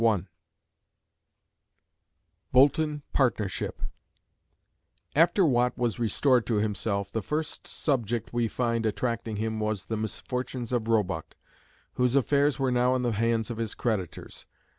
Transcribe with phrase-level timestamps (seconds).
[0.01, 0.27] CHAPTER V
[2.53, 3.83] BOULTON PARTNERSHIP
[5.15, 9.85] After Watt was restored to himself the first subject which we find attracting him was
[9.85, 11.35] the misfortunes of Roebuck,
[11.93, 14.47] whose affairs were now in the hands of his creditors.